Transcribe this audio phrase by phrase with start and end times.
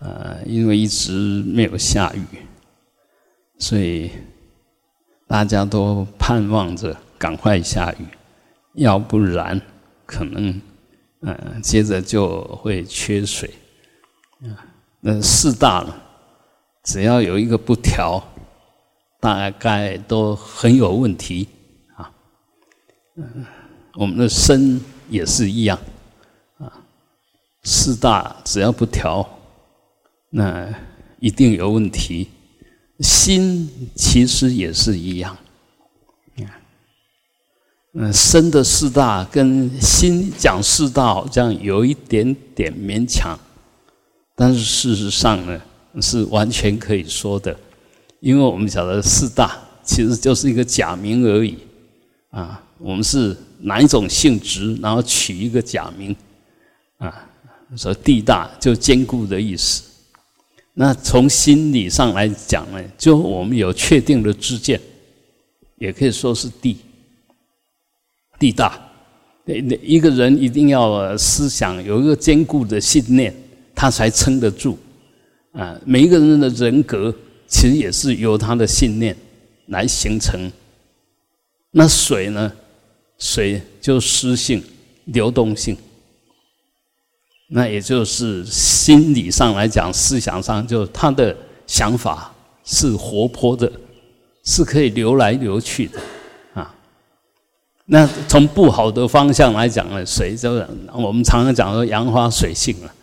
[0.00, 1.12] 呃，因为一直
[1.44, 2.24] 没有下雨，
[3.58, 4.10] 所以
[5.28, 8.06] 大家都盼望着赶快下雨，
[8.74, 9.60] 要不然
[10.06, 10.58] 可能，
[11.20, 13.50] 呃，接着就会缺水。
[14.42, 14.64] 啊，
[15.00, 16.02] 那四大了，
[16.82, 18.22] 只要有一个不调，
[19.20, 21.46] 大概都很有问题
[21.94, 22.10] 啊。
[23.16, 23.44] 嗯，
[23.96, 24.80] 我们的身
[25.10, 25.78] 也是一样，
[26.56, 26.72] 啊，
[27.64, 29.28] 四大只要不调。
[30.30, 30.72] 那
[31.18, 32.28] 一定有问题，
[33.00, 35.36] 心其实也是一样。
[37.92, 43.36] 嗯，身的四大跟心讲四大好像有一点点勉强，
[44.36, 45.60] 但是事实上呢
[46.00, 47.58] 是完全可以说的，
[48.20, 51.58] 因为我们晓得四大其实就是一个假名而已
[52.30, 52.62] 啊。
[52.78, 56.14] 我们是哪一种性质，然后取一个假名
[56.98, 57.28] 啊，
[57.76, 59.89] 说地大就坚固的意思。
[60.74, 64.80] 那从心理上来讲呢，就我们有确定的知见，
[65.78, 66.78] 也可以说是地，
[68.38, 68.80] 地大。
[69.44, 73.34] 那那一个人一定要思想有一个坚固的信念，
[73.74, 74.78] 他才撑得住。
[75.52, 77.14] 啊，每一个人的人格
[77.46, 79.16] 其实也是由他的信念
[79.66, 80.50] 来形成。
[81.72, 82.52] 那水呢？
[83.18, 84.62] 水就湿性、
[85.04, 85.76] 流动性。
[87.52, 92.32] 那也就是心理上来讲，思想上就他的想法
[92.64, 93.70] 是活泼的，
[94.44, 95.98] 是可以流来流去的
[96.54, 96.72] 啊。
[97.86, 102.94] 那从不好的方向来讲呢，水就我们常常讲说杨花水性了，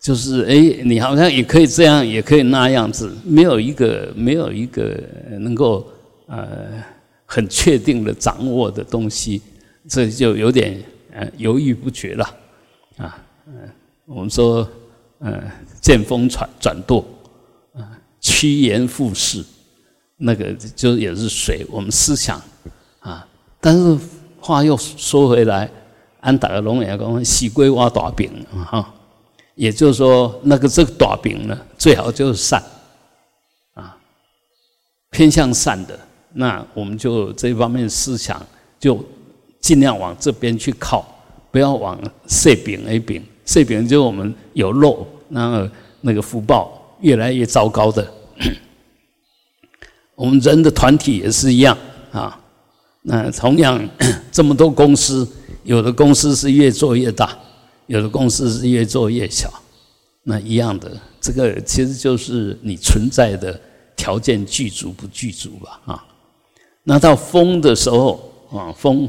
[0.00, 4.96] 就是哎，你好像也可以这样，也可以那样子，没有一个没有一个
[5.40, 5.84] 能够
[6.26, 6.48] 呃
[7.26, 9.42] 很确定的掌握的东西，
[9.88, 10.80] 这就有点
[11.12, 12.24] 呃犹豫不决了
[12.96, 13.18] 啊
[13.48, 13.68] 嗯。
[14.12, 14.68] 我们说，
[15.20, 15.40] 呃，
[15.80, 17.04] 见风转转舵，
[17.72, 19.44] 啊，趋炎附势，
[20.16, 21.64] 那个就也是水。
[21.70, 22.42] 我们思想
[22.98, 23.24] 啊，
[23.60, 23.96] 但是
[24.40, 25.70] 话又说回来，
[26.20, 28.92] 安达的龙也讲，喜归挖大饼哈，
[29.54, 32.60] 也就是说，那个这个大饼呢，最好就是善，
[33.74, 33.96] 啊，
[35.10, 35.96] 偏向善的，
[36.32, 38.44] 那我们就这方面思想
[38.80, 39.04] 就
[39.60, 41.06] 尽量往这边去靠，
[41.52, 41.96] 不要往
[42.26, 43.24] 碎饼 A 饼。
[43.52, 45.68] 这边就是我们有漏，那
[46.02, 48.08] 那个福报越来越糟糕的。
[50.14, 51.76] 我们人的团体也是一样
[52.12, 52.38] 啊。
[53.02, 53.88] 那同样
[54.30, 55.28] 这么多公司，
[55.64, 57.36] 有的公司是越做越大，
[57.88, 59.52] 有的公司是越做越小。
[60.22, 60.88] 那一样的，
[61.20, 63.60] 这个其实就是你存在的
[63.96, 65.80] 条件具足不具足吧？
[65.86, 66.04] 啊，
[66.84, 69.08] 那到风的时候啊，风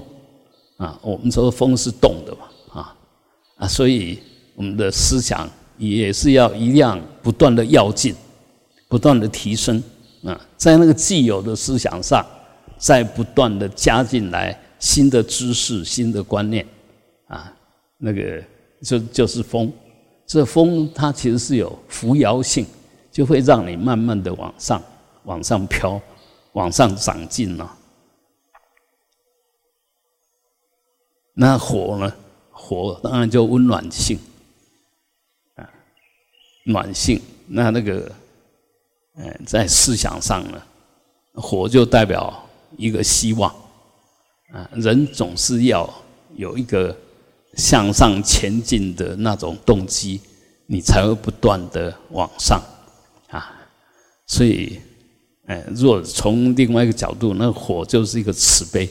[0.77, 2.95] 啊，我们说风是动的嘛，啊
[3.57, 4.17] 啊，所以。
[4.61, 5.49] 我们的思想
[5.79, 8.15] 也是要一样不断的要进，
[8.87, 9.81] 不断的提升
[10.23, 12.23] 啊，在那个既有的思想上，
[12.77, 16.63] 再不断的加进来新的知识、新的观念
[17.25, 17.51] 啊，
[17.97, 18.39] 那个
[18.83, 19.73] 就就是风，
[20.27, 22.63] 这风它其实是有扶摇性，
[23.11, 24.79] 就会让你慢慢的往上、
[25.23, 25.99] 往上飘、
[26.51, 27.77] 往上长进了。
[31.33, 32.13] 那火呢？
[32.51, 34.19] 火当然就温暖性。
[36.63, 38.11] 暖性，那那个，
[39.15, 40.61] 呃，在思想上呢，
[41.33, 43.53] 火就代表一个希望，
[44.51, 45.91] 啊，人总是要
[46.35, 46.95] 有一个
[47.55, 50.21] 向上前进的那种动机，
[50.67, 52.61] 你才会不断的往上，
[53.29, 53.51] 啊，
[54.27, 54.79] 所以，
[55.47, 58.87] 呃，若从另外一个角度，那火就是一个慈悲，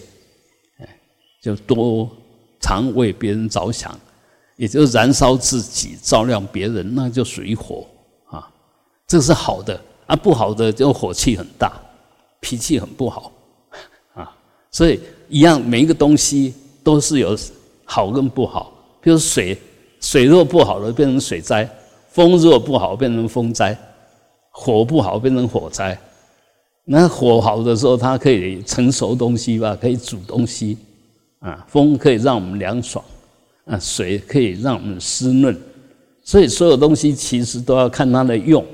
[0.78, 1.00] 哎，
[1.40, 2.10] 就多
[2.60, 3.98] 常为别人着想。
[4.60, 7.86] 也就是燃烧自己，照亮别人，那就属于火
[8.26, 8.46] 啊。
[9.06, 11.80] 这是好的啊，不好的就火气很大，
[12.40, 13.32] 脾气很不好
[14.12, 14.30] 啊。
[14.70, 15.00] 所以
[15.30, 16.52] 一样，每一个东西
[16.84, 17.34] 都是有
[17.86, 18.70] 好跟不好。
[19.00, 19.56] 比如水，
[19.98, 21.66] 水若不好了变成水灾；
[22.10, 23.74] 风若不好变成风灾；
[24.50, 25.98] 火不好变成火灾。
[26.84, 30.76] 那火好的时候，它可以成熟东西吧，可以煮东西
[31.38, 31.64] 啊。
[31.66, 33.02] 风可以让我们凉爽。
[33.70, 35.56] 啊，水可以让我们湿润，
[36.24, 38.66] 所以所有东西其实都要看它的用，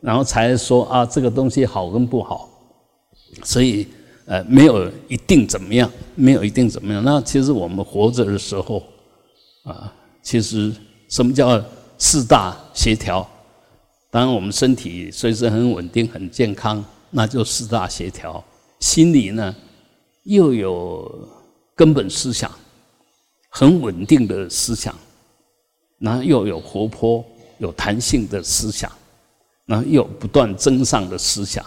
[0.00, 2.48] 然后才说啊，这个东西好跟不好。
[3.44, 3.86] 所以，
[4.26, 7.00] 呃，没有一定怎么样，没有一定怎么样。
[7.04, 8.82] 那其实我们活着的时候，
[9.62, 10.72] 啊，其实
[11.08, 11.62] 什么叫
[11.96, 13.24] 四大协调？
[14.10, 18.42] 当然，我们身体随时很稳定、很健康，那就四大协调。
[18.80, 19.54] 心里呢，
[20.24, 21.28] 又有
[21.76, 22.50] 根本思想。
[23.50, 24.94] 很稳定的思想，
[25.98, 27.24] 然后又有活泼、
[27.58, 28.90] 有弹性的思想，
[29.66, 31.64] 然后又不断增上的思想，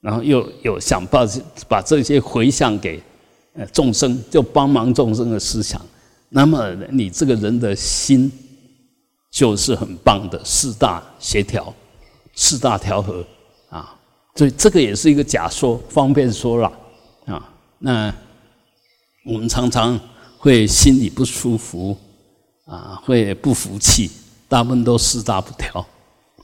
[0.00, 1.26] 然后又有想把
[1.68, 3.02] 把这些回向给
[3.54, 5.80] 呃众生，就帮忙众生的思想，
[6.28, 8.30] 那么你这个人的心
[9.30, 11.74] 就是很棒的四大协调、
[12.34, 13.24] 四大调和
[13.68, 13.94] 啊。
[14.36, 16.72] 所以这个也是一个假说，方便说了
[17.26, 17.52] 啊。
[17.78, 18.14] 那
[19.26, 19.98] 我们常常
[20.44, 21.96] 会心里不舒服
[22.66, 24.10] 啊，会不服气，
[24.46, 25.80] 大部分都四大不调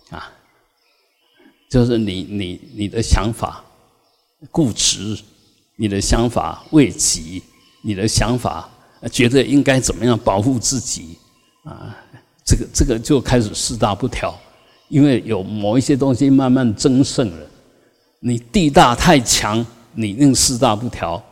[0.08, 0.32] 啊。
[1.68, 3.62] 就是你你你的想法
[4.50, 5.20] 固执，
[5.76, 7.42] 你的想法为己，
[7.82, 8.66] 你的想法
[9.12, 11.18] 觉得应该怎么样保护自己
[11.64, 11.94] 啊？
[12.42, 14.34] 这个这个就开始四大不调，
[14.88, 17.46] 因为有某一些东西慢慢增盛了。
[18.20, 21.22] 你地大太强，你那四大不调；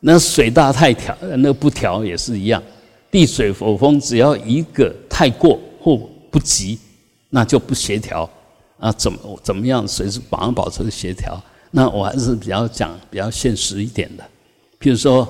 [0.00, 2.62] 那水大太调，那不调也是一样。
[3.10, 5.96] 地水火风只要一个太过或
[6.30, 6.78] 不及，
[7.28, 8.28] 那就不协调
[8.78, 8.90] 啊！
[8.92, 9.86] 怎么怎么样？
[9.86, 11.40] 随时保保持协调。
[11.72, 14.24] 那我还是比较讲比较现实一点的。
[14.80, 15.28] 譬如说，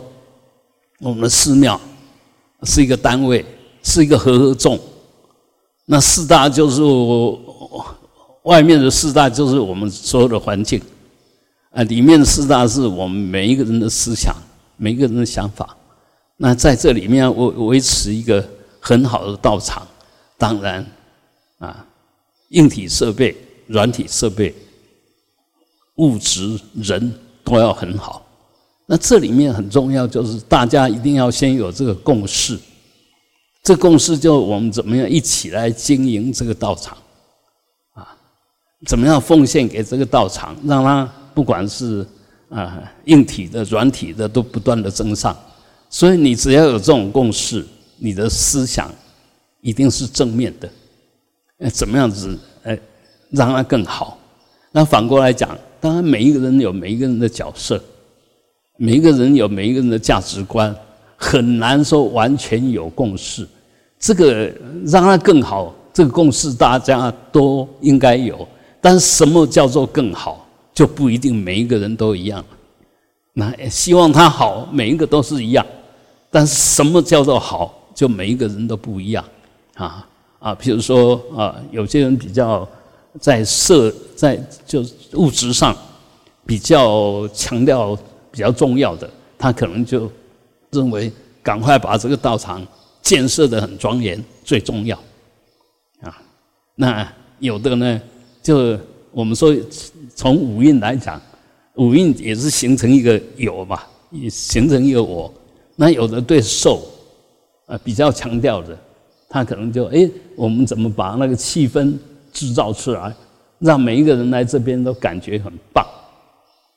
[1.01, 1.81] 我们的寺庙
[2.63, 3.45] 是一个单位，
[3.83, 4.79] 是一个合合众，
[5.87, 6.83] 那四大就是
[8.43, 10.81] 外面的四大就是我们所有的环境，
[11.71, 14.35] 啊，里面的四大是我们每一个人的思想，
[14.81, 15.77] 每个人的想法。
[16.39, 18.43] 那在这里面维维持一个
[18.81, 19.87] 很好的道场，
[20.39, 20.85] 当然
[21.59, 21.87] 啊，
[22.49, 23.37] 硬体设备、
[23.67, 24.55] 软体设备、
[25.97, 27.13] 物质、人
[27.45, 28.27] 都要很好。
[28.87, 32.59] 那这里面很重要，就是大家一定要先有这个共识。
[33.63, 36.97] 这共识就我们怎么样一起来经营这个道场。
[37.93, 38.17] 啊
[38.87, 41.05] 怎么样奉献给这个道场，让它
[41.35, 42.07] 不管是
[42.51, 45.35] 啊硬体的、软体的都不断的增上。
[45.89, 47.67] 所以你只要有这种共识，
[47.97, 48.93] 你的思想
[49.61, 50.69] 一定是正面的。
[51.61, 52.79] 哎，怎么样子哎
[53.31, 54.19] 让它更好？
[54.73, 57.83] 那反过来讲，当然每一个人有每一个人的角色，
[58.77, 60.75] 每一个人有每一个人的价值观，
[61.17, 63.47] 很难说完全有共识。
[63.99, 64.51] 这个
[64.87, 68.47] 让它更好，这个共识大家都应该有。
[68.81, 70.40] 但是什么叫做更好，
[70.81, 72.43] 就不一定每一个人都一样。
[73.35, 75.67] 那希望他好，每一个都是一样。
[76.31, 79.23] 但是什么叫做好，就每一个人都不一样。
[79.75, 82.67] 啊啊，比如说啊，有些人比较
[83.21, 84.83] 在色在就
[85.13, 85.77] 物质上
[86.47, 87.95] 比较强调
[88.31, 90.11] 比较重要的，他可能就
[90.71, 91.13] 认为
[91.43, 92.67] 赶快把这个道场
[93.03, 94.97] 建设的很庄严最重要。
[96.01, 96.17] 啊，
[96.75, 97.07] 那
[97.39, 98.01] 有的呢？
[98.43, 98.79] 就
[99.13, 99.55] 我们说，
[100.15, 101.21] 从五蕴来讲，
[101.75, 103.81] 五蕴也是形成一个有嘛，
[104.11, 105.33] 也形成一个我。
[105.75, 106.87] 那有的对受
[107.67, 108.79] 啊比较强调的，
[109.29, 111.97] 他可能就哎，我们怎么把那个气氛
[112.33, 113.13] 制造出来，
[113.59, 115.85] 让每一个人来这边都感觉很棒，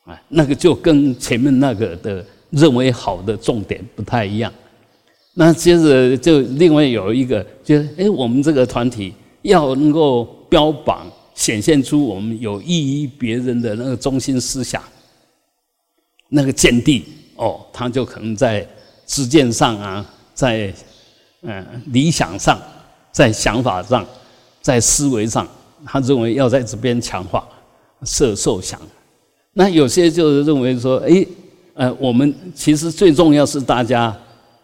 [0.06, 4.52] 啊，那个就跟前面那个的认为好的重点不太一样。
[5.36, 9.14] 那接着就另外有一个，就是哎，我们这个团体
[9.44, 11.06] 要能够标榜。
[11.36, 14.82] 显现出我们有益于别人的那个中心思想，
[16.30, 17.04] 那个见地
[17.36, 18.68] 哦，他就可能在
[19.06, 20.74] 知见上啊，在
[21.42, 22.62] 嗯理想上，
[23.12, 24.06] 在想法上，
[24.62, 25.48] 在思维上，
[25.86, 27.48] 他认为要在这边强化
[28.04, 28.80] 色受想。
[29.54, 31.26] 那有些就是认为说，哎，
[31.74, 34.16] 呃，我们其实最重要是大家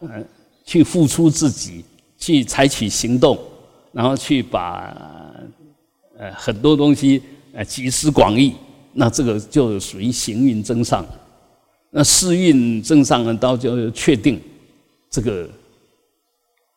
[0.01, 0.25] 嗯
[0.63, 1.83] 去付出自己，
[2.17, 3.37] 去采取行动，
[3.91, 5.17] 然后去把。
[6.19, 7.21] 呃，很多东西
[7.53, 8.53] 呃集思广益，
[8.91, 11.05] 那这个就属于行运增上。
[11.91, 14.37] 那四运增上呢，到就确定
[15.09, 15.49] 这个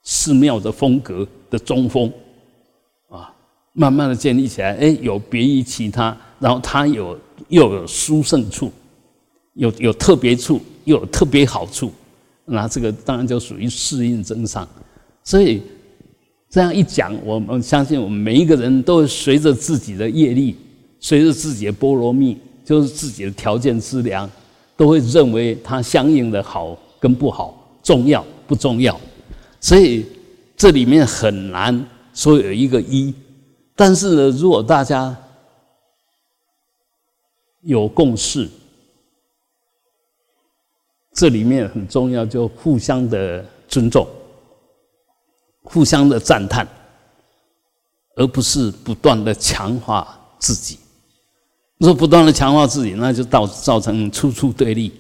[0.05, 2.09] 寺庙的风格的中风
[3.09, 3.35] 啊，
[3.73, 7.19] 慢慢的建立起来，哎，有别于其他，然后它有
[7.49, 8.71] 又有殊胜处，
[9.55, 11.93] 有有特别处，又有特别好处，
[12.45, 14.69] 那这个当然就属于四运增上，
[15.25, 15.61] 所以。
[16.53, 20.55] 这样一讲，我们相信我们每一个人都随着自己的业力，
[21.01, 24.31] 随着自己的波罗蜜，就是自己的条件资粮，
[24.77, 29.01] 都会认为它相应的好跟不好，重要不重要。
[29.63, 30.05] 所以
[30.55, 33.15] 这里面很难说有一个一。
[33.75, 35.17] 但是呢，如果大家
[37.63, 38.47] 有共识，
[41.15, 44.07] 这里面很重要，就互相的尊重。
[45.63, 46.67] 互相的赞叹，
[48.17, 50.79] 而不是不断的强化自己。
[51.79, 54.93] 若不断的强化自己，那就造造成处处对立。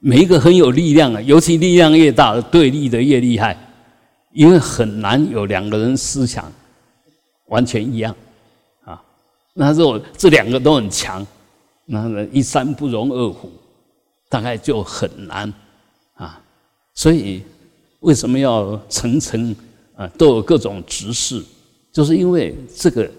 [0.00, 3.56] 每一个很有力量啊，尤其力量越大，对立的越厉害，
[4.32, 6.52] 因为很难有两个人思想
[7.46, 8.14] 完全一样
[8.84, 9.00] 啊。
[9.54, 11.26] 那如果这两个都很强，
[11.84, 13.50] 那一山不容二虎，
[14.28, 15.52] 大概就很难
[16.14, 16.40] 啊。
[16.94, 17.42] 所以
[18.00, 19.54] 为什么要层层
[19.96, 21.42] 啊都有各种执事？
[21.92, 23.10] 就是因为这个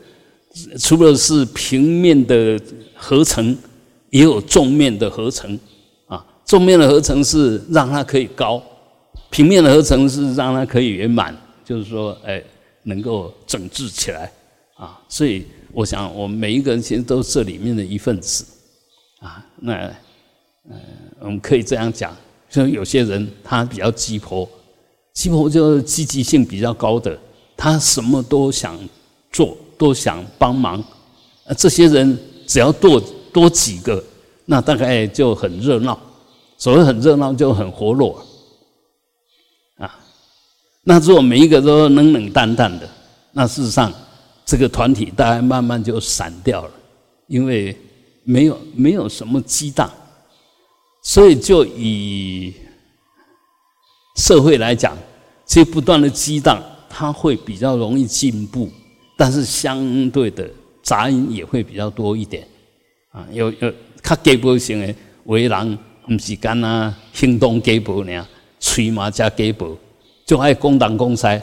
[0.80, 2.58] 除了是平面的
[2.96, 3.58] 合成，
[4.12, 5.60] 也有纵面的合成
[6.06, 6.26] 啊。
[6.46, 8.64] 纵面的合成是让它可以高，
[9.30, 12.42] 平面的合成是让它可以圆满，就是说，哎，
[12.84, 14.32] 能够整治起来
[14.76, 14.98] 啊。
[15.10, 15.46] 所以。
[15.74, 18.44] 我想，我们每一个人其实都是这里面的一份子，
[19.20, 20.76] 啊，那，呃，
[21.20, 22.16] 我们可以这样讲，
[22.50, 24.50] 就有些人他比较鸡婆，
[25.18, 27.18] 鸡婆就积极性比较高的，
[27.56, 28.78] 他什么都想
[29.32, 30.80] 做，都想帮忙，
[31.48, 33.02] 啊，这些人只要多
[33.34, 34.04] 多几个，
[34.46, 36.00] 那大概就很热闹，
[36.60, 38.24] 所谓很热闹就很活络，
[39.80, 40.00] 啊，
[40.84, 42.88] 那如果每一个都冷冷淡淡的，
[43.32, 43.92] 那事实上。
[44.50, 46.72] 这个团体大概慢慢就散掉了，
[47.28, 47.78] 因为
[48.24, 49.92] 没有没有什么激荡，
[51.04, 52.54] 所以就以
[54.18, 54.98] 社会来讲，
[55.46, 58.70] 这不断的激荡，它会比较容易进步，
[59.16, 60.46] 但是相对的
[60.84, 62.46] 杂音也会比较多一点
[63.12, 63.26] 啊。
[63.32, 64.94] 有有较基本性的
[65.24, 65.80] 为人，
[66.12, 68.28] 唔是干啊行动基本呢，
[68.60, 69.70] 吹嘛加基本，
[70.26, 71.42] 就爱公党公塞，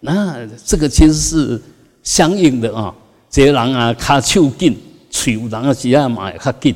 [0.00, 1.62] 那这个其实是。
[2.06, 2.94] 相应的啊，
[3.28, 4.78] 这些人啊，卡手紧，
[5.10, 6.72] 嘴人啊，只要嘛也较紧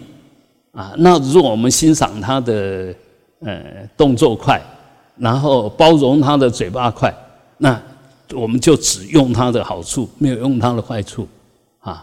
[0.73, 0.93] 啊。
[0.99, 2.93] 那如果我们欣赏他的
[3.39, 3.63] 呃
[3.97, 4.61] 动作快，
[5.21, 7.15] 然后包容他的嘴巴快，
[7.59, 7.81] 那
[8.33, 11.29] 我们就只用他的好处，没有用他的坏处
[11.81, 12.03] 啊。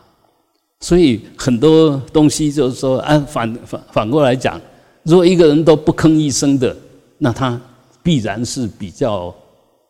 [0.81, 4.61] 所以很多东西就是说，按反反反过来讲，
[5.01, 6.77] 如果一个人都不吭一声的，
[7.17, 7.59] 那他
[8.03, 9.33] 必然是比较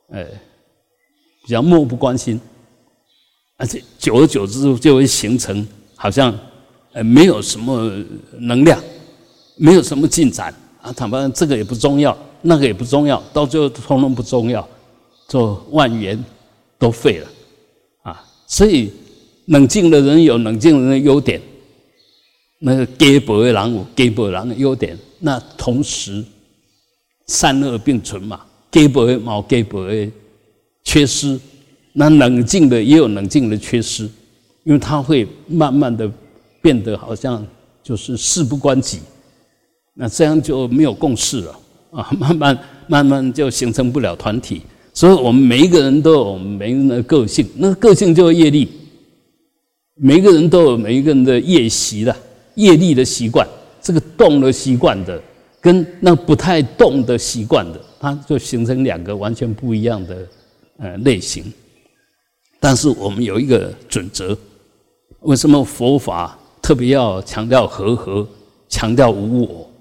[0.10, 0.24] 呃
[1.43, 2.39] 比较漠不关心。
[3.57, 6.34] 而且久而久之就会形成，好像
[6.93, 7.91] 呃没有什么
[8.39, 8.79] 能量，
[9.57, 10.93] 没有什么进展啊。
[10.93, 12.17] 坦白这个也不重要，
[12.50, 14.66] 那个也不重要，到最后通通不重要，
[15.27, 16.18] 做万元
[16.80, 17.27] 都废了
[18.04, 18.24] 啊。
[18.48, 18.89] 所以
[19.48, 21.42] 冷静的人有冷静人的优点，
[22.60, 26.24] 那个给薄的人有给薄人的优点，那同时
[27.25, 30.10] 善恶并存嘛，给薄的冇给薄的
[30.86, 31.38] 缺失。
[31.92, 34.04] 那冷静的也有冷静的缺失，
[34.63, 36.10] 因为他会慢慢的
[36.62, 37.46] 变得好像
[37.84, 39.01] 就是事不关己，
[39.96, 41.60] 那这样就没有共识了
[41.98, 44.62] 啊， 慢慢慢慢就形成不了团体。
[44.94, 48.70] 所以我们每一个人都有每个人的个性，那个个性就是业力。
[50.00, 52.16] 每一个人都有每一个人的业习的
[52.54, 53.48] 业力的习惯，
[53.82, 55.20] 这个动的习惯的
[55.60, 60.27] 跟那不太动的习惯的，它就形成两个完全不一样的
[60.77, 61.51] 呃类型。
[62.60, 64.38] 但是我们有一个准则，
[65.22, 68.27] 为什么佛法特别要强调和合，
[68.70, 69.72] 强调无我？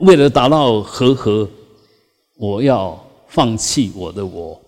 [0.00, 1.48] 为了达到和合，
[2.36, 2.98] 我要
[3.28, 4.60] 放弃我的我。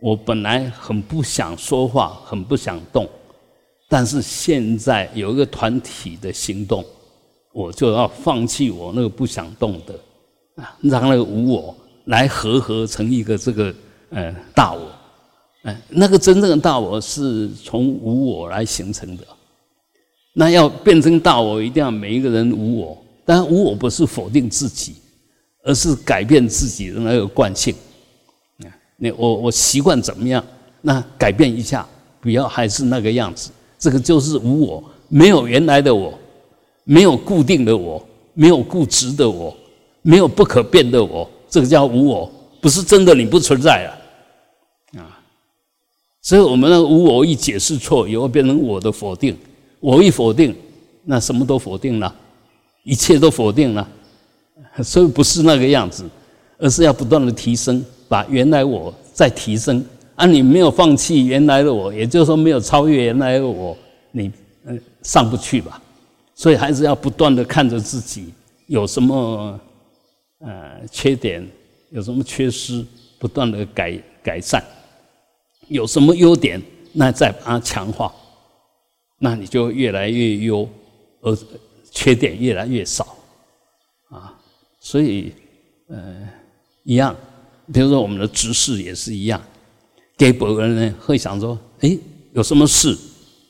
[0.00, 3.08] 我本来很不想说话，很不想动，
[3.88, 6.84] 但是现在有一个团体的行动，
[7.52, 11.74] 我就要放弃我那个不想动的，啊，让那个无我。
[12.04, 13.74] 来合合成一个这个
[14.08, 14.80] 呃大我，
[15.64, 19.24] 哎，那个真正的大我是从无我来形成的。
[20.32, 22.96] 那要变成大我，一定要每一个人无我。
[23.28, 24.94] 但无我不是否定自己，
[25.62, 27.74] 而是改变自己的那个惯性。
[28.64, 30.42] 啊，你我我习惯怎么样？
[30.80, 31.86] 那改变一下，
[32.22, 33.50] 不要还是那个样子。
[33.78, 36.18] 这个就是无我，没有原来的我，
[36.84, 39.54] 没有固定的我，没有固执的我，
[40.00, 41.28] 没有不可变的我。
[41.50, 42.32] 这个叫无我，
[42.62, 43.84] 不是真的你不存在
[44.94, 45.20] 了，啊！
[46.22, 49.36] 所以我们的无我一解释错，以后变成我的否定。
[49.80, 50.56] 我一否定，
[51.04, 52.14] 那什么都否定了，
[52.88, 53.86] 一切都否定了。
[54.82, 56.08] 所以不是那个样子，
[56.58, 59.84] 而是要不断的提升，把原来我再提升。
[60.16, 63.76] 啊，你没有放弃原来的我，也就是说没有超越原来的我，
[64.12, 64.32] 你
[64.66, 65.80] 嗯上不去吧？
[66.34, 68.32] 所以还是要不断的看着自己
[68.66, 69.60] 有什么。
[70.40, 71.44] 呃，缺点
[71.90, 72.86] 有什么缺失，
[73.18, 74.62] 不断的改改善；
[75.66, 78.14] 有什么优点，那再把它强化，
[79.18, 80.68] 那你就越来越优，
[81.22, 81.36] 而
[81.90, 83.16] 缺点越来越少
[84.08, 84.38] 啊。
[84.80, 85.32] 所以，
[85.88, 86.28] 呃，
[86.84, 87.14] 一样，
[87.72, 89.42] 比如说我们的执事也是一样，
[90.16, 91.98] 给别人呢会想说：哎，
[92.32, 92.96] 有什么事，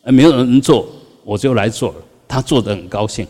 [0.05, 0.89] 没有人做，
[1.25, 3.27] 我就来做了，他做的很高兴。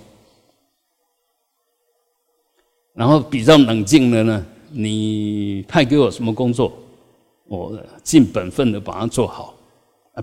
[2.95, 6.73] 然后比较冷静的呢，你派给我什么工作，
[7.47, 9.55] 我尽本分的把它做好，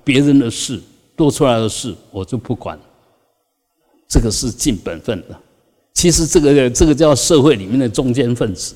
[0.03, 0.81] 别人的事
[1.15, 2.77] 多出来的事我就不管，
[4.15, 5.37] 这个是尽本分的。
[5.93, 8.73] 其实这个这个叫社会里面的中间分子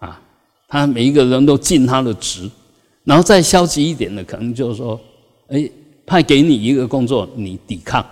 [0.00, 0.20] 啊，
[0.66, 2.50] 他每一个人都尽他的职，
[3.04, 5.00] 然后再消极一点的，可能就是说，
[5.46, 5.70] 哎，
[6.04, 8.04] 派给你一个工作，你抵抗，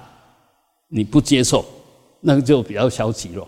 [0.88, 1.64] 你不接受，
[2.21, 3.45] 那个就比较消极了。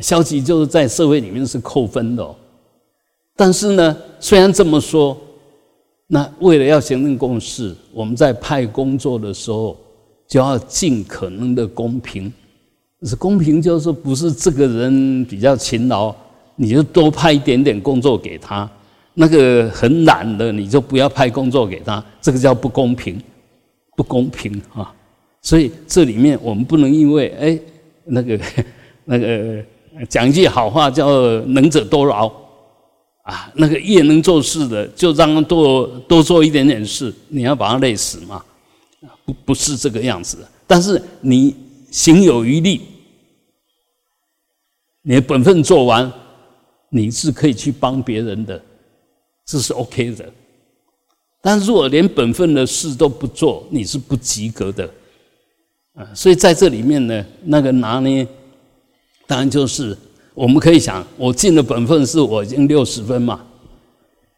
[0.00, 2.34] 消极就是在社会里面是扣分的，
[3.36, 5.14] 但是呢，虽然这么说，
[6.06, 9.76] 那为了要形成共识，我们在派工作的时候
[10.26, 12.32] 就要尽可能的公平。
[13.02, 16.14] 是公平，就是不是这个人比较勤劳，
[16.56, 18.66] 你就多派一点点工作给他；
[19.12, 22.02] 那个很懒的，你就不要派工作给他。
[22.22, 23.20] 这个叫不公平，
[23.94, 24.90] 不公平啊！
[25.42, 27.58] 所以这里面我们不能因为哎，
[28.06, 28.40] 那个
[29.04, 29.62] 那个
[30.08, 31.06] 讲一句好话叫
[31.48, 32.26] “能者多劳”，
[33.24, 38.42] 啊，那个越能做事的就让他多多做一点点事，你要把他累死嘛？
[39.24, 40.38] 不不是这个样子。
[40.66, 41.54] 但是你
[41.90, 42.80] 行有余力。
[45.06, 46.10] 你的本分做完，
[46.88, 48.58] 你是可以去帮别人的，
[49.44, 50.32] 这是 OK 的。
[51.42, 54.88] 但如果连本分的事都不做，你是不及格的
[55.92, 56.08] 啊。
[56.14, 58.26] 所以在这里面呢，那个拿捏，
[59.26, 59.94] 当然就是
[60.32, 63.44] 我们可以想，我尽了本分是我已经六十分嘛，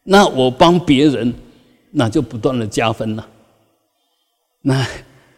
[0.02, 1.32] 那我帮别人，
[1.92, 3.24] 那就不断的加分了。
[4.68, 4.84] 那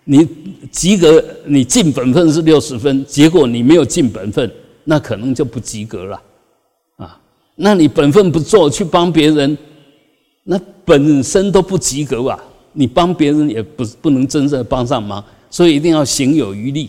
[0.05, 0.27] 你
[0.73, 4.51] 及格，你尽本分是六十分，结果你没有尽本分。
[4.85, 6.23] 那可能就不及格了，
[6.97, 7.21] 啊，
[7.57, 9.59] 那你本分不做去帮别人，
[10.45, 12.43] 那本身都不及格啊！
[12.73, 16.89] 你帮别人也不不能真正帮上忙，所以一定要行有余力，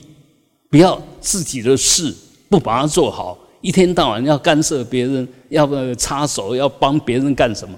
[0.69, 2.15] 不要自己的事
[2.48, 7.75] 不把它做好，一天到晚要干涉别人，要不插手要帮别人干什么？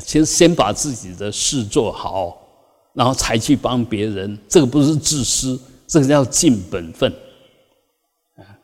[0.00, 2.41] 其实先把自己的事做好，
[2.94, 7.12] 然后才去帮别人，这个不是自私，这个叫尽本分。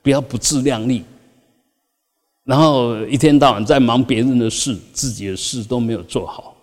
[0.00, 1.04] 不要不自量力，
[2.44, 6.56] 然后一天到晚在忙别人的事，自己的事都没有做好，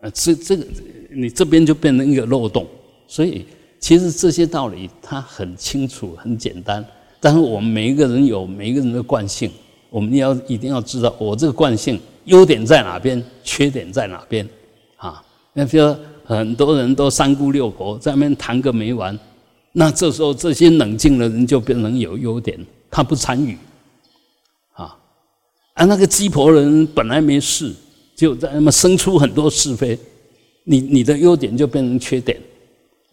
[0.00, 0.64] 啊，这这个
[1.10, 2.66] 你这边就变成一个漏洞。
[3.06, 3.44] 所以
[3.78, 6.82] 其实这些道理它很清楚、很简单，
[7.20, 9.50] 但是我们每一个人有每一个人的惯性，
[9.90, 14.48] 我们要一定要知道我这个惯性优点在哪边，缺点在哪边
[14.96, 15.22] 啊？
[15.52, 15.94] 那比如
[16.28, 19.18] 很多人都三姑六婆在那边谈个没完，
[19.72, 22.58] 那这时候这些冷静的人就变成有优点。
[22.90, 23.56] 他不参与，
[24.72, 24.94] 啊，
[25.72, 27.74] 啊，那个鸡婆人本来没事，
[28.14, 29.98] 就在那么生出很多是非，
[30.64, 32.38] 你你的优点就变成缺点，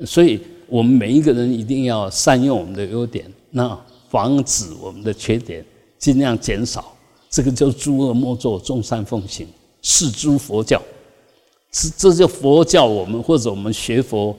[0.06, 3.78] 所以我们每一个人一定要善用我们的优点，那
[4.10, 5.65] 防止我们的缺点，
[5.97, 6.93] 尽量减少。
[7.30, 9.45] 这个叫诸恶莫作，众善奉行，
[9.82, 10.82] 是诸佛教，
[11.76, 14.34] 是这就佛教我们或者我们学佛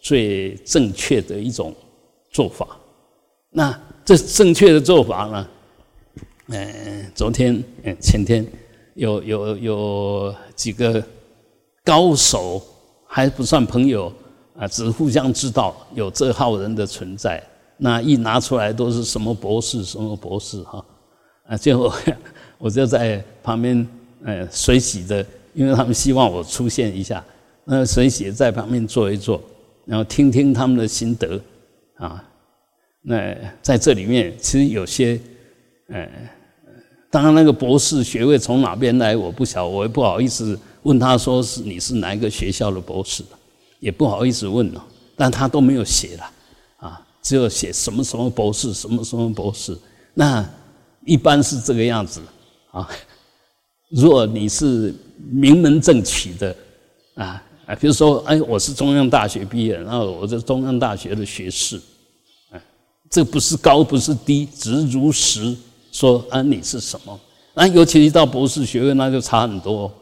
[0.00, 1.72] 最正确的一种
[2.32, 2.66] 做法。
[3.50, 3.80] 那。
[4.02, 5.48] 这正确的做法呢？
[6.48, 8.44] 嗯，昨天、嗯前天
[8.94, 11.00] 有有有几个
[11.84, 12.60] 高手，
[13.06, 14.12] 还不算朋友
[14.56, 17.40] 啊，只互相知道有这号人的存在。
[17.76, 20.84] 那一拿出来都是什么博士、什么博士哈
[21.46, 21.56] 啊！
[21.56, 21.92] 最后
[22.58, 23.86] 我就在旁边
[24.24, 27.24] 呃随喜的，因为他们希望我出现一下，
[27.64, 29.42] 那随喜在旁边坐一坐，
[29.84, 31.40] 然后听听他们的心得
[31.96, 32.24] 啊。
[33.02, 35.18] 那在这里面，其实有些，
[35.88, 36.08] 呃，
[37.10, 43.24] 当然那个博士学位从哪边来，我不晓，我也不好意思问他说是你是哪一个学校的博士，
[43.78, 44.84] 也不好意思问了，
[45.16, 46.30] 但他都没有写了，
[46.76, 49.76] 啊，只有写什么什么博士，什么什么博士，
[50.12, 50.46] 那
[51.06, 52.20] 一般是这个样子，
[52.70, 52.86] 啊，
[53.90, 54.94] 如果你是
[55.30, 56.56] 名门正取的，
[57.14, 61.80] 啊啊，比如说，哎，我是中央大学毕业，然后我是中央大学的学士。
[63.10, 65.52] 这不是高，不是低，只是如实
[65.90, 67.18] 说啊，你是什么？
[67.54, 69.92] 那尤其一到博士学位，那就差很多。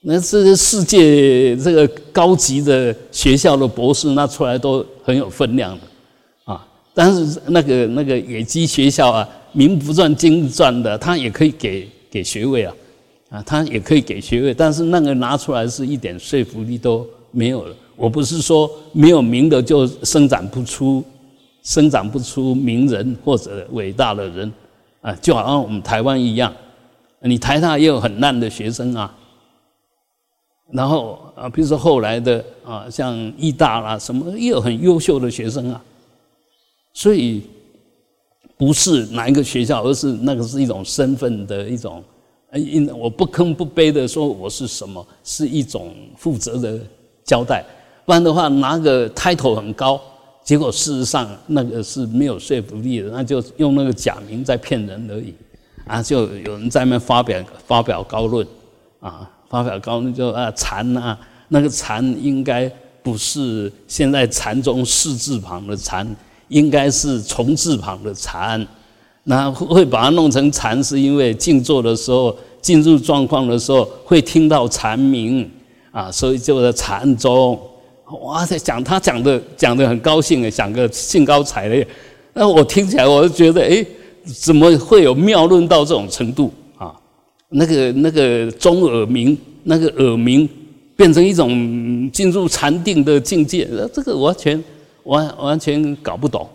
[0.00, 6.66] 那这个世界这个高级的学校的博士，那出来都很有分量的啊。
[6.94, 12.74] 但是那个那个野鸡学校啊，名不传经不传的，他也可以给给学位啊，
[13.30, 17.76] 啊，他也可以给学位，但是那个拿出来是一点说服力都没有了。
[17.96, 21.04] 我不是说没有名的就生长不出。
[21.64, 24.50] 生长不出名人或者伟大的人
[25.02, 26.50] 啊，就好像我们台湾一样，
[27.20, 29.14] 你台大也有很烂的学生啊，
[30.72, 35.82] 然后啊，比如说后来的啊，像艺大啦什么，也有很优秀的学生啊，
[36.94, 37.42] 所以
[38.56, 42.02] 不是哪一个学校，而是那个是一种身份的一种，
[42.54, 46.78] 因我不吭不卑的说我是什么，是一种负责的
[47.24, 47.64] 交代。
[48.06, 50.00] 不然的话拿个 title 很高，
[50.42, 55.34] 结果事实上那个是没有说服力的，那就用那个假名在骗人而已。
[55.86, 58.46] 啊，就有人在那发表发表高论，
[59.00, 62.70] 啊，发表高论就啊禅啊，那个禅应该
[63.02, 66.06] 不是现在禅中四字旁的禅，
[66.48, 68.66] 应该是虫字旁的禅。
[69.30, 75.48] 那会把它弄成禅，是因为静坐的时候进入状况的时候会听到禅鸣
[75.90, 77.58] 啊，所以就在禅中。
[78.22, 81.86] 哇，在讲他讲的讲的很高兴讲个兴高采烈。
[82.32, 83.84] 那我听起来我就觉得，哎，
[84.24, 86.94] 怎么会有妙论到这种程度啊？
[87.50, 90.48] 那个那个中耳鸣，那个耳鸣
[90.96, 94.64] 变成一种进入禅定的境界，这个完全
[95.04, 96.48] 完完全搞不懂。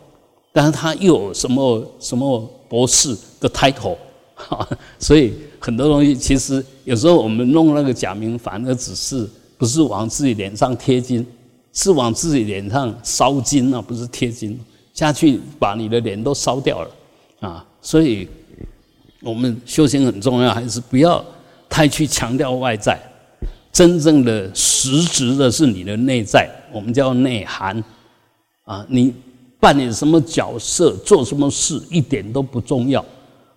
[0.52, 2.50] 但是他又有什么什么？
[2.74, 3.96] 博士的 title，
[4.34, 11.24] 哈 所以很多东西其实有时候我们弄那个假名，反而只是不是往自己脸上贴金，
[11.72, 14.60] 是往自己脸上烧金啊，不是贴金
[14.92, 16.90] 下去把你的脸都烧掉了
[17.48, 17.64] 啊！
[17.80, 18.28] 所以
[19.22, 21.24] 我们修行很重要，还是不要
[21.70, 23.00] 太去强调外在，
[23.72, 27.84] 真正的实质的是你的内在，我们叫内涵
[28.64, 29.14] 啊，你。
[29.63, 33.04] 扮演什么角色，做什么事一点都不重要，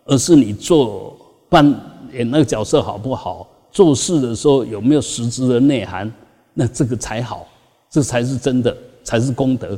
[0.05, 1.67] 而是你做扮
[2.13, 6.09] 演那个角色好不好，做事的时候有没有实质的内涵，
[6.55, 7.45] 那这个才好，
[7.91, 9.77] 这才是真的，才是功德。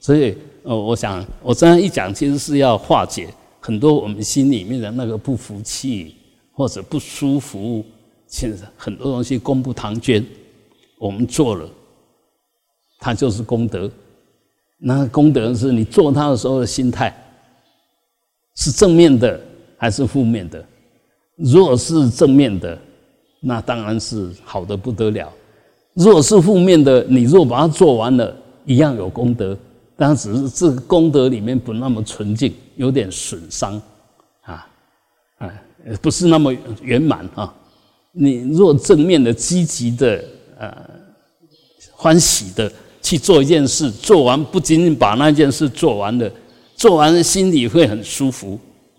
[0.00, 6.14] 所以，呃，我想我这样一讲，其实是要化解很多我们心里面的那个不服气
[6.52, 7.82] 或者不舒服。
[8.26, 10.22] 其实很多东西功不唐捐，
[10.98, 11.66] 我们做了，
[12.98, 13.90] 它就是功德。
[14.82, 17.14] 那功德是你做它的时候的心态
[18.56, 19.38] 是正面的
[19.76, 20.64] 还是负面的？
[21.36, 22.78] 如果是正面的，
[23.40, 25.28] 那当然是好的不得了；
[25.94, 29.56] 如果是负面的，你若把它做完了，一样有功德，
[29.96, 33.80] 但只是这个功德里面不那么纯净，有点损伤
[34.42, 34.66] 啊，
[35.38, 35.62] 哎，
[36.00, 37.54] 不是那么圆满啊。
[38.12, 40.24] 你若正面的、积极的、
[40.58, 40.90] 呃，
[41.92, 42.70] 欢喜的。
[43.10, 46.30] 去做一件事，做完不仅仅把那件事做完了，
[46.76, 48.56] 做完了心里会很舒服。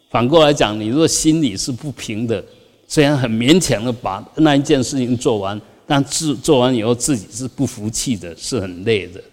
[0.09, 2.43] 反过来讲，你若心里是不平的，
[2.89, 9.23] 虽然很勉强的把那一件事情做完，但自做完以后自己是不服气的，是很累的，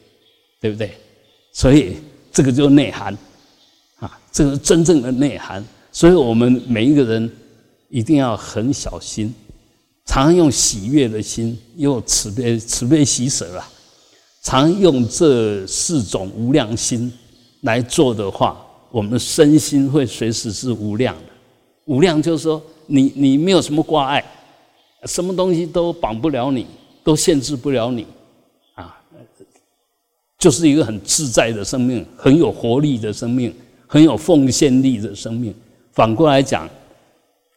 [0.60, 0.92] 对不对？
[1.52, 1.96] 所以
[2.32, 3.12] 这个就内涵
[3.98, 5.64] 啊，这个是真正的内涵。
[5.90, 7.28] 所以我们每一个人
[7.88, 9.34] 一定要很小心，
[10.06, 13.68] 常用喜悦的心，用慈悲慈悲喜舍啊。
[14.42, 17.12] 常用这四种无量心
[17.62, 21.32] 来做的话，我们的身心会随时是无量的。
[21.86, 24.24] 无量就是说，你你没有什么挂碍，
[25.04, 26.66] 什么东西都绑不了你，
[27.02, 28.06] 都限制不了你，
[28.74, 29.00] 啊，
[30.38, 33.54] 就是一个很自在的生命，很有活力的生命，
[33.86, 35.54] 很有奉献力的生命。
[35.92, 36.68] 反过来讲，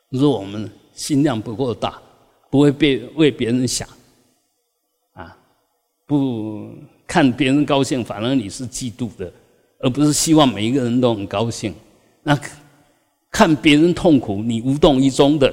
[0.10, 2.02] 如果我们心量不够大，
[2.50, 3.88] 不会被为别人想。
[6.12, 6.76] 不
[7.08, 9.32] 看别人高兴，反而你是嫉妒的，
[9.80, 11.74] 而不是希望每一个人都很高兴。
[12.22, 12.38] 那
[13.32, 15.48] 看别人痛苦，你无动于衷的，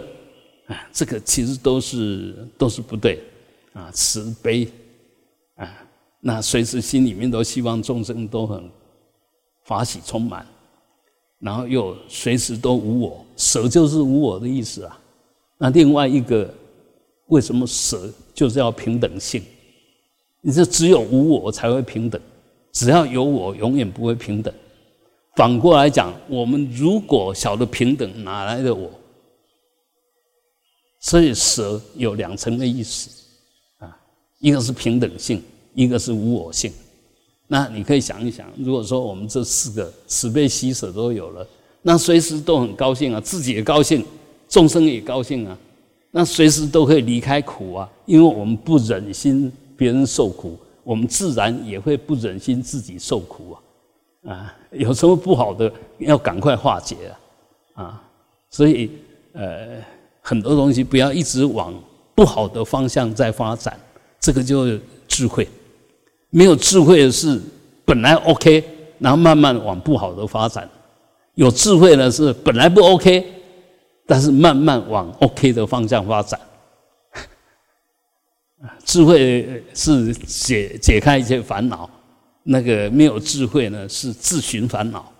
[0.66, 3.22] 啊，这个其实都是都是不对
[3.72, 3.88] 啊。
[3.92, 4.68] 慈悲
[5.54, 5.72] 啊，
[6.18, 8.68] 那随时心里面都希望众生都很
[9.64, 10.44] 法喜充满，
[11.38, 14.98] 然后又随时都无我，舍就是无我的意思啊。
[15.56, 16.52] 那另外一个，
[17.28, 19.40] 为什么舍就是要平等性？
[20.40, 22.20] 你这只有无我才会平等，
[22.72, 24.52] 只要有我，永远不会平等。
[25.34, 28.90] 反过来讲，我们如果晓得平等，哪来的我？
[31.00, 33.10] 所以舍有两层的意思
[33.78, 33.96] 啊，
[34.40, 35.42] 一个是平等性，
[35.74, 36.72] 一个是无我性。
[37.46, 41.46] 那你可以想一想，如果说我们这四个慈悲喜舍都有了，
[41.82, 44.04] 那随时都很高兴啊，自己也高兴，
[44.48, 45.58] 众生也高兴啊，
[46.10, 49.52] 那随时都可以离开苦啊，因为我们不忍心。
[49.78, 53.56] 别人受苦，我们自然也会不忍心自己受苦
[54.24, 54.34] 啊！
[54.34, 56.96] 啊，有什么不好的，要赶快化解
[57.74, 57.84] 啊！
[57.84, 58.02] 啊，
[58.50, 58.90] 所以
[59.32, 59.80] 呃，
[60.20, 61.72] 很多东西不要一直往
[62.16, 63.78] 不好的方向在发展，
[64.18, 65.48] 这个就智慧。
[66.30, 67.40] 没有智慧的是
[67.84, 68.64] 本来 OK，
[68.98, 70.64] 然后慢慢往不好的发展；
[71.36, 73.24] 有智慧呢是本来不 OK，
[74.04, 76.38] 但是慢慢往 OK 的方向发展。
[78.84, 81.88] 智慧是解解开一切烦恼，
[82.42, 85.12] 那个没有智慧呢，是自寻烦恼，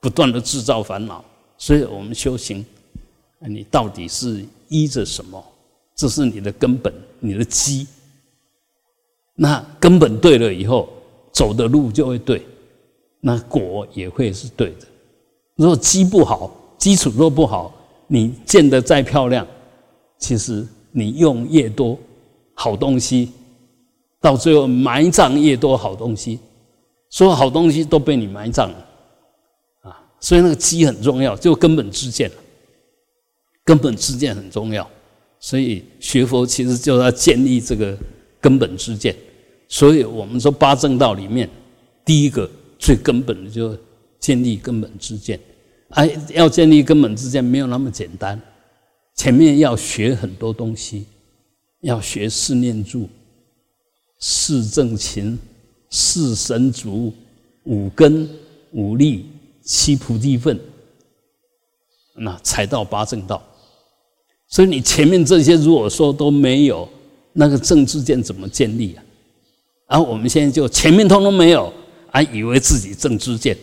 [0.00, 1.24] 不断的制造烦恼。
[1.58, 2.64] 所以我们修行，
[3.40, 5.42] 你到底是依着什么？
[5.94, 7.86] 这是你的根本，你的基。
[9.34, 10.88] 那根本对了以后，
[11.32, 12.46] 走的路就会对，
[13.20, 14.86] 那果也会是对的。
[15.56, 17.74] 如果基不好，基础若不好，
[18.06, 19.46] 你建的再漂亮，
[20.18, 21.98] 其实你用越多
[22.58, 23.30] 好东西，
[24.20, 26.40] 到最后埋葬越多好东西，
[27.10, 28.86] 所有好东西都被你埋葬了
[29.82, 30.02] 啊！
[30.18, 32.28] 所以那个基很重要，就根本之见
[33.62, 34.88] 根本之见很重要。
[35.38, 37.96] 所以学佛其实就要建立这个
[38.40, 39.14] 根本之见。
[39.68, 41.48] 所以我们说八正道里面，
[42.04, 43.76] 第一个最根本的就
[44.18, 45.38] 建立根本之见。
[45.90, 48.40] 哎，要建立根本之见没有那么简单，
[49.14, 51.06] 前面要学很多东西，
[51.86, 53.08] 要学四念住、
[54.18, 55.38] 四正勤、
[55.88, 57.14] 四神足、
[57.62, 58.28] 五根、
[58.72, 59.26] 五力、
[59.62, 60.58] 七菩提分，
[62.16, 63.40] 那才到八正道。
[64.48, 66.88] 所以你前面这些如果说都没有，
[67.32, 69.04] 那个正知见怎么建立啊？
[69.86, 71.72] 而我们现在就前面通通没有，
[72.10, 73.56] 还以为自己正知见。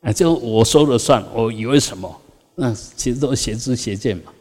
[0.00, 2.08] 啊，就我说了算，我以为什么？
[2.54, 4.32] 那其实都邪知邪见嘛。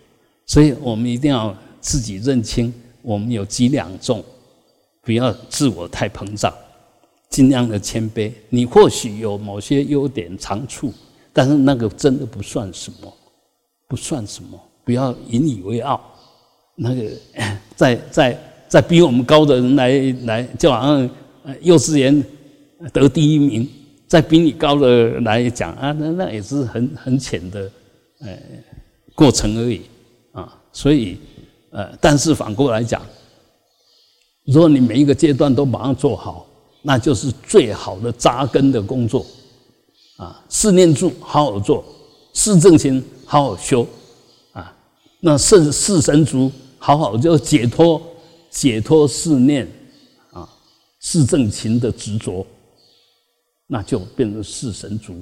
[0.45, 2.71] 所以我们一定要自己认清，
[3.07, 4.21] 我们有几两重，
[5.01, 6.53] 不要自我太膨胀，
[7.29, 8.29] 尽量的谦卑。
[8.49, 10.93] 你或许有某些优点长处，
[11.31, 13.13] 但是那个真的不算什么，
[13.87, 14.61] 不算什么。
[14.83, 16.01] 不要引以为傲。
[16.75, 17.09] 那个
[17.77, 19.89] 在在在比我们高的人来
[20.25, 21.09] 来，就好像
[21.61, 22.21] 幼稚园
[22.91, 23.65] 得第一名。
[24.05, 27.71] 在比你高的来讲啊，那那也是很很浅的，
[28.19, 28.37] 呃，
[29.15, 29.81] 过程而已
[30.33, 30.61] 啊。
[30.73, 31.17] 所以，
[31.77, 32.99] 呃，但是反过来讲，
[34.45, 36.43] 如果你每一个阶段都马上做好，
[36.81, 39.23] 那就是最好的扎根的工作
[40.15, 40.43] 啊。
[40.49, 41.85] 四念住好好做，
[42.33, 43.87] 四正勤好好修
[44.53, 44.75] 啊。
[45.19, 48.01] 那四四神足好好就解脱
[48.49, 49.71] 解脱四念
[50.31, 50.49] 啊，
[50.99, 52.43] 四正勤的执着。
[53.67, 55.21] 那就变成四神足，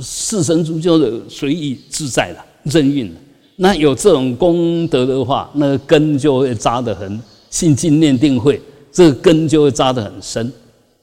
[0.00, 3.20] 四神足就是随意自在了，任运了。
[3.56, 10.52] 那有这种功德的话，那个根就会扎得很，信心念定会，这个根就会扎得很深。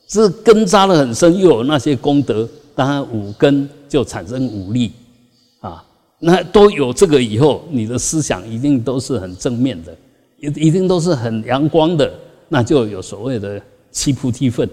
[0.08, 4.92] 这根扎得很深，又有那些功德，当然五根就产生五力
[5.62, 5.82] 啊。
[6.20, 9.98] 那都有这个以后，你的思想一定都是很正面的，
[10.38, 12.14] 一一定都是很阳光的，
[12.50, 14.70] 那就有所谓的七菩提分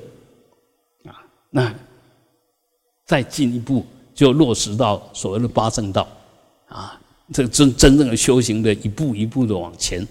[1.05, 1.23] 啊。
[1.51, 1.73] 那
[3.07, 6.07] 再进一步，就落实到所谓的八正道
[6.67, 7.01] 啊，
[7.33, 10.07] 这真真正的修行的一步一步的往前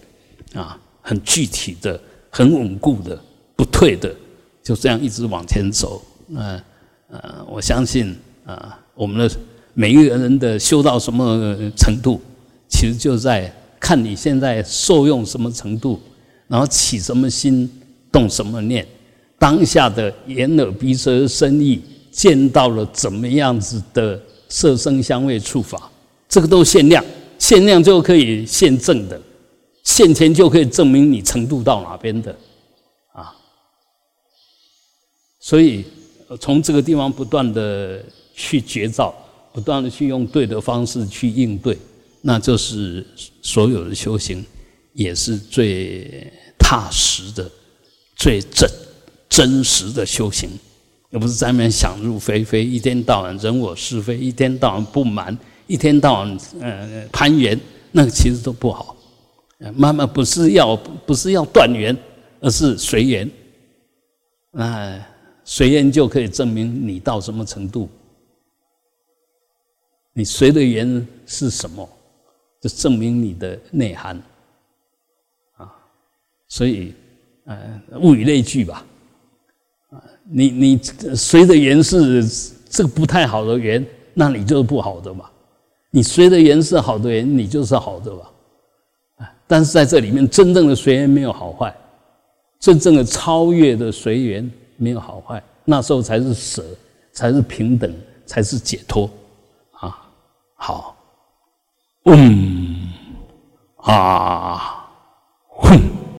[0.53, 1.99] 啊，很具体的、
[2.29, 3.19] 很稳固的、
[3.55, 4.13] 不退的，
[4.63, 6.01] 就这样一直往前走。
[6.35, 6.61] 呃
[7.09, 9.35] 呃，我相信啊，我们的
[9.73, 12.21] 每一个人的修到什么程度，
[12.67, 15.99] 其实就在看你现在受用什么程度，
[16.47, 17.69] 然后起什么心，
[18.11, 18.85] 动什么念。
[19.39, 25.89] 当下的眼耳鼻舌身意见到了怎么样子的色声香味触法，
[26.29, 27.03] 这个都限量，
[27.37, 29.19] 限量就可以现证的，
[29.83, 32.35] 现前就可以证明你程度到哪边的，
[33.13, 33.35] 啊，
[35.39, 35.85] 所以
[36.39, 39.15] 从这个地方不断的去觉照，
[39.53, 41.77] 不断的去用对的方式去应对，
[42.21, 43.05] 那就是
[43.41, 44.45] 所有的修行
[44.93, 47.51] 也是最踏实的，
[48.15, 48.69] 最真。
[49.29, 50.49] 真实的修行，
[51.11, 57.59] 而不是在那边想入非非，一天到晚人我是非，一天到晚不满，一天到晚呃攀缘，
[57.91, 58.95] 那个其实都不好。
[59.75, 61.95] 慢慢不是要不是要断缘，
[62.39, 63.29] 而是随缘。
[64.51, 65.07] 哎，
[65.43, 67.89] 随缘就可以证明你到什么程度。
[70.13, 71.87] 你随的缘是什么，
[72.61, 74.21] 就证明你的内涵。
[75.57, 75.73] 啊，
[76.47, 76.93] 所以
[77.45, 78.85] 呃，物以类聚吧。
[80.29, 80.77] 你你
[81.15, 82.23] 随的缘是
[82.69, 85.29] 这个不太好的缘，那你就是不好的嘛。
[85.89, 88.29] 你随的缘是好的缘，你就是好的吧。
[89.47, 91.73] 但是在这里面，真正的随缘没有好坏，
[92.59, 96.63] 真正的超越的随缘没有好坏，那时候才是舍，
[97.13, 97.93] 才是平等，
[98.25, 99.09] 才是解脱
[99.71, 100.05] 啊。
[100.55, 100.95] 好，
[102.05, 102.91] 嗯
[103.77, 104.85] 啊，
[105.47, 105.96] 哼。